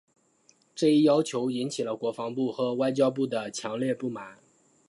[0.73, 4.39] 这一要求引起了国防部和外交部的强烈不满。